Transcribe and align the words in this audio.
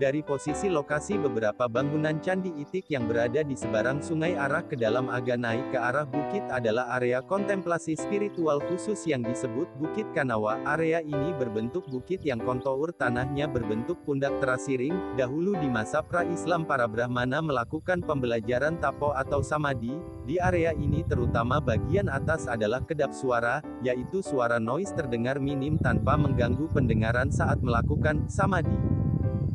Dari 0.00 0.24
posisi 0.24 0.72
lokasi 0.72 1.20
beberapa 1.20 1.68
bangunan 1.68 2.16
Candi 2.24 2.48
Itik 2.56 2.88
yang 2.88 3.04
berada 3.04 3.44
di 3.44 3.52
seberang 3.52 4.00
sungai 4.00 4.32
arah 4.32 4.64
ke 4.64 4.72
dalam 4.72 5.12
agak 5.12 5.36
naik 5.36 5.68
ke 5.68 5.76
arah 5.76 6.08
bukit 6.08 6.40
adalah 6.48 6.96
area 6.96 7.20
kontemplasi 7.20 8.00
spiritual 8.00 8.64
khusus 8.64 9.04
yang 9.04 9.20
disebut 9.20 9.68
Bukit 9.76 10.08
Kanawa. 10.16 10.56
Area 10.64 11.04
ini 11.04 11.36
berbentuk 11.36 11.84
bukit 11.92 12.24
yang 12.24 12.40
kontour 12.40 12.96
tanahnya 12.96 13.44
berbentuk 13.44 14.00
pundak 14.08 14.32
terasiring. 14.40 15.20
Dahulu 15.20 15.60
di 15.60 15.68
masa 15.68 16.00
pra-Islam 16.00 16.64
para 16.64 16.88
Brahmana 16.88 17.44
melakukan 17.44 18.00
pembelajaran 18.00 18.80
tapo 18.80 19.12
atau 19.12 19.44
samadhi. 19.44 19.92
Di 20.24 20.40
area 20.40 20.72
ini 20.72 21.04
terutama 21.04 21.60
bagian 21.60 22.08
atas 22.08 22.48
adalah 22.48 22.80
kedap 22.88 23.12
suara, 23.12 23.60
yaitu 23.84 24.24
suara 24.24 24.56
noise 24.56 24.96
terdengar 24.96 25.36
minim 25.36 25.76
tanpa 25.76 26.16
mengganggu 26.16 26.72
pendengaran 26.72 27.28
saat 27.28 27.60
melakukan 27.60 28.24
samadhi. 28.32 28.99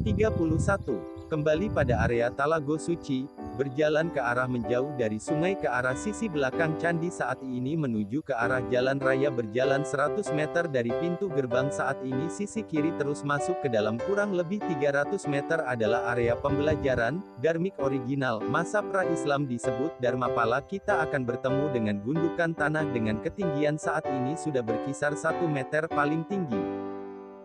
31. 0.00 1.28
Kembali 1.28 1.68
pada 1.70 2.08
area 2.08 2.32
Talago 2.32 2.80
Suci, 2.80 3.28
berjalan 3.60 4.08
ke 4.08 4.16
arah 4.16 4.48
menjauh 4.48 4.96
dari 4.96 5.20
sungai 5.20 5.52
ke 5.60 5.68
arah 5.68 5.92
sisi 5.92 6.26
belakang 6.26 6.80
candi 6.80 7.12
saat 7.12 7.36
ini 7.44 7.76
menuju 7.76 8.24
ke 8.24 8.32
arah 8.32 8.64
jalan 8.72 8.96
raya 8.96 9.28
berjalan 9.28 9.84
100 9.84 10.32
meter 10.32 10.64
dari 10.72 10.88
pintu 11.04 11.28
gerbang 11.28 11.68
saat 11.68 12.00
ini 12.00 12.32
sisi 12.32 12.64
kiri 12.64 12.96
terus 12.96 13.20
masuk 13.22 13.60
ke 13.60 13.68
dalam 13.68 14.00
kurang 14.08 14.32
lebih 14.32 14.58
300 14.64 15.20
meter 15.28 15.60
adalah 15.68 16.16
area 16.16 16.32
pembelajaran, 16.32 17.20
Dharmik 17.44 17.76
original, 17.84 18.40
masa 18.40 18.80
pra-Islam 18.80 19.44
disebut 19.44 20.00
Dharmapala 20.00 20.64
kita 20.64 21.04
akan 21.04 21.28
bertemu 21.28 21.64
dengan 21.76 21.96
gundukan 22.00 22.56
tanah 22.56 22.88
dengan 22.90 23.20
ketinggian 23.20 23.76
saat 23.76 24.08
ini 24.08 24.32
sudah 24.34 24.64
berkisar 24.64 25.12
1 25.12 25.44
meter 25.44 25.84
paling 25.92 26.24
tinggi. 26.24 26.89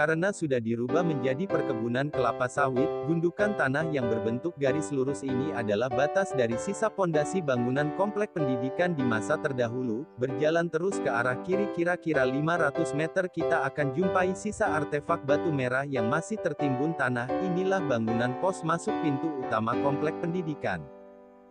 Karena 0.00 0.32
sudah 0.32 0.64
dirubah 0.64 1.04
menjadi 1.04 1.44
perkebunan 1.44 2.08
kelapa 2.08 2.48
sawit, 2.48 2.88
gundukan 3.04 3.52
tanah 3.52 3.84
yang 3.92 4.08
berbentuk 4.08 4.56
garis 4.56 4.88
lurus 4.96 5.20
ini 5.20 5.52
adalah 5.52 5.92
batas 5.92 6.32
dari 6.32 6.56
sisa 6.56 6.88
pondasi 6.88 7.44
bangunan 7.44 7.92
komplek 8.00 8.32
pendidikan 8.32 8.96
di 8.96 9.04
masa 9.04 9.36
terdahulu, 9.36 10.08
berjalan 10.16 10.72
terus 10.72 10.96
ke 11.04 11.12
arah 11.12 11.36
kiri 11.44 11.68
kira-kira 11.76 12.24
500 12.24 12.96
meter 12.96 13.28
kita 13.28 13.68
akan 13.68 13.92
jumpai 13.92 14.32
sisa 14.32 14.72
artefak 14.72 15.20
batu 15.28 15.52
merah 15.52 15.84
yang 15.84 16.08
masih 16.08 16.40
tertimbun 16.40 16.96
tanah, 16.96 17.28
inilah 17.44 17.84
bangunan 17.84 18.32
pos 18.40 18.64
masuk 18.64 18.96
pintu 19.04 19.28
utama 19.44 19.76
komplek 19.84 20.16
pendidikan. 20.24 20.80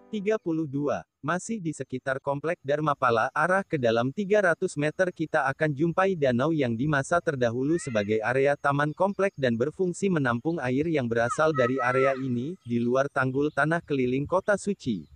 32. 0.10 1.09
Masih 1.20 1.60
di 1.60 1.76
sekitar 1.76 2.24
komplek 2.24 2.64
Dharmapala, 2.64 3.28
arah 3.36 3.60
ke 3.68 3.76
dalam 3.76 4.08
300 4.08 4.56
meter 4.80 5.12
kita 5.12 5.52
akan 5.52 5.76
jumpai 5.76 6.16
danau 6.16 6.56
yang 6.56 6.72
di 6.80 6.88
masa 6.88 7.20
terdahulu 7.20 7.76
sebagai 7.76 8.24
area 8.24 8.56
taman 8.56 8.96
komplek 8.96 9.36
dan 9.36 9.60
berfungsi 9.60 10.08
menampung 10.08 10.64
air 10.64 10.88
yang 10.88 11.12
berasal 11.12 11.52
dari 11.52 11.76
area 11.84 12.16
ini, 12.16 12.56
di 12.64 12.80
luar 12.80 13.12
tanggul 13.12 13.52
tanah 13.52 13.84
keliling 13.84 14.24
kota 14.24 14.56
suci. 14.56 15.12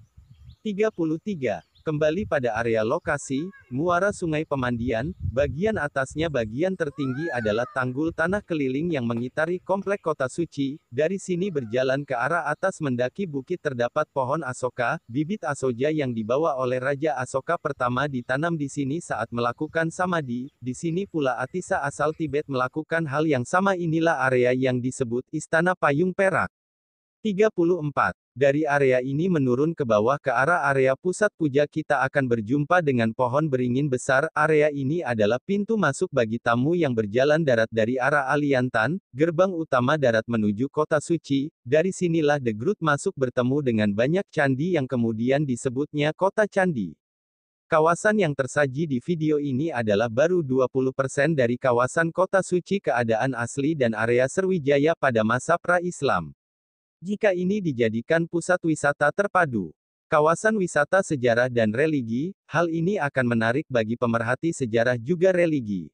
33. 0.60 1.73
Kembali 1.84 2.24
pada 2.24 2.56
area 2.64 2.80
lokasi, 2.80 3.44
muara 3.68 4.16
Sungai 4.16 4.48
Pemandian, 4.48 5.12
bagian 5.20 5.76
atasnya 5.76 6.32
bagian 6.32 6.80
tertinggi 6.80 7.28
adalah 7.28 7.68
tanggul 7.76 8.16
tanah 8.16 8.40
keliling 8.40 8.88
yang 8.88 9.04
mengitari 9.04 9.60
komplek 9.60 10.00
kota 10.00 10.32
suci, 10.32 10.80
dari 10.88 11.20
sini 11.20 11.52
berjalan 11.52 12.08
ke 12.08 12.16
arah 12.16 12.48
atas 12.48 12.80
mendaki 12.80 13.28
bukit 13.28 13.60
terdapat 13.60 14.08
pohon 14.16 14.48
asoka, 14.48 14.96
bibit 15.12 15.44
asoja 15.44 15.92
yang 15.92 16.16
dibawa 16.16 16.56
oleh 16.56 16.80
Raja 16.80 17.20
Asoka 17.20 17.60
pertama 17.60 18.08
ditanam 18.08 18.56
di 18.56 18.72
sini 18.72 19.04
saat 19.04 19.28
melakukan 19.36 19.92
samadhi, 19.92 20.56
di 20.64 20.72
sini 20.72 21.04
pula 21.04 21.36
Atisa 21.36 21.84
asal 21.84 22.16
Tibet 22.16 22.48
melakukan 22.48 23.04
hal 23.12 23.28
yang 23.28 23.44
sama 23.44 23.76
inilah 23.76 24.24
area 24.32 24.56
yang 24.56 24.80
disebut 24.80 25.28
Istana 25.36 25.76
Payung 25.76 26.16
Perak. 26.16 26.48
34. 27.24 28.12
Dari 28.36 28.68
area 28.68 29.00
ini 29.00 29.32
menurun 29.32 29.72
ke 29.72 29.88
bawah 29.88 30.20
ke 30.20 30.28
arah 30.28 30.68
area 30.68 30.92
pusat 31.00 31.32
puja 31.40 31.64
kita 31.64 32.04
akan 32.04 32.28
berjumpa 32.28 32.84
dengan 32.84 33.16
pohon 33.16 33.48
beringin 33.48 33.88
besar. 33.88 34.28
Area 34.36 34.68
ini 34.68 35.00
adalah 35.00 35.40
pintu 35.40 35.80
masuk 35.80 36.12
bagi 36.12 36.36
tamu 36.36 36.76
yang 36.76 36.92
berjalan 36.92 37.40
darat 37.40 37.72
dari 37.72 37.96
arah 37.96 38.28
Aliantan, 38.28 39.00
gerbang 39.16 39.56
utama 39.56 39.96
darat 39.96 40.28
menuju 40.28 40.68
kota 40.68 41.00
suci. 41.00 41.48
Dari 41.64 41.96
sinilah 41.96 42.44
The 42.44 42.52
Groot 42.52 42.84
masuk 42.84 43.16
bertemu 43.16 43.58
dengan 43.64 43.90
banyak 43.96 44.28
candi 44.28 44.76
yang 44.76 44.84
kemudian 44.84 45.48
disebutnya 45.48 46.12
kota 46.12 46.44
candi. 46.44 46.92
Kawasan 47.72 48.20
yang 48.20 48.36
tersaji 48.36 48.84
di 48.84 49.00
video 49.00 49.40
ini 49.40 49.72
adalah 49.72 50.12
baru 50.12 50.44
20% 50.44 51.32
dari 51.32 51.56
kawasan 51.56 52.12
kota 52.12 52.44
suci 52.44 52.84
keadaan 52.84 53.32
asli 53.32 53.80
dan 53.80 53.96
area 53.96 54.28
Serwijaya 54.28 54.92
pada 55.00 55.24
masa 55.24 55.56
pra-Islam. 55.56 56.36
Jika 57.04 57.36
ini 57.36 57.60
dijadikan 57.60 58.24
pusat 58.24 58.64
wisata 58.64 59.12
terpadu, 59.12 59.76
kawasan 60.08 60.56
wisata 60.56 61.04
sejarah 61.04 61.52
dan 61.52 61.68
religi, 61.76 62.32
hal 62.48 62.72
ini 62.72 62.96
akan 62.96 63.28
menarik 63.28 63.68
bagi 63.68 64.00
pemerhati 64.00 64.56
sejarah 64.56 64.96
juga 64.96 65.36
religi. 65.36 65.92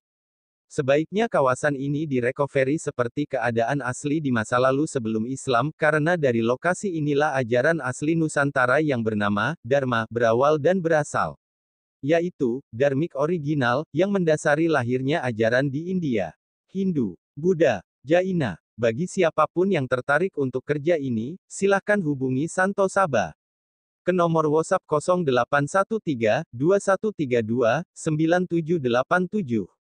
Sebaiknya 0.69 1.25
kawasan 1.25 1.73
ini 1.73 2.05
direcovery 2.05 2.77
seperti 2.77 3.25
keadaan 3.25 3.81
asli 3.81 4.21
di 4.21 4.29
masa 4.29 4.61
lalu 4.61 4.85
sebelum 4.85 5.25
Islam, 5.25 5.73
karena 5.73 6.13
dari 6.13 6.45
lokasi 6.45 6.93
inilah 6.93 7.33
ajaran 7.41 7.81
asli 7.81 8.13
Nusantara 8.13 8.77
yang 8.77 9.01
bernama 9.01 9.57
Dharma 9.65 10.05
berawal 10.13 10.61
dan 10.61 10.77
berasal. 10.77 11.41
Yaitu, 12.05 12.61
Dharmik 12.69 13.17
original, 13.17 13.81
yang 13.89 14.13
mendasari 14.13 14.69
lahirnya 14.69 15.25
ajaran 15.25 15.73
di 15.73 15.89
India, 15.89 16.37
Hindu, 16.69 17.17
Buddha, 17.33 17.81
Jaina, 18.05 18.61
bagi 18.79 19.11
siapa 19.11 19.43
pun 19.51 19.67
yang 19.67 19.83
tertarik 19.91 20.31
untuk 20.39 20.63
kerja 20.63 20.95
ini, 20.95 21.35
silakan 21.51 21.99
hubungi 21.99 22.47
Santo 22.47 22.87
Saba 22.87 23.35
ke 24.07 24.15
nomor 24.15 24.47
WhatsApp 24.47 24.87
0813 24.87 26.47
2132 26.55 27.83
9787. 27.91 29.78